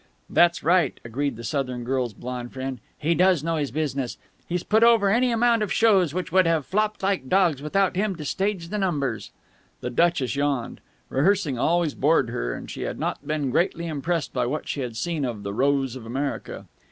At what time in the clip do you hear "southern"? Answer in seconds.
1.43-1.83